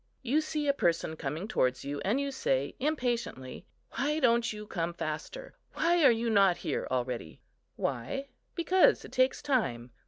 You 0.23 0.41
see 0.41 0.67
a 0.67 0.73
person 0.73 1.15
coming 1.15 1.47
towards 1.47 1.85
you, 1.85 1.99
and 2.03 2.19
you 2.19 2.31
say, 2.31 2.75
impatiently, 2.79 3.67
"Why 3.91 4.19
don't 4.19 4.51
you 4.51 4.65
come 4.65 4.95
faster?—why 4.95 6.03
are 6.03 6.09
you 6.11 6.27
not 6.27 6.57
here 6.57 6.87
already?" 6.89 7.39
Why?—because 7.75 9.05
it 9.05 9.11
takes 9.11 9.43
time. 9.43 9.91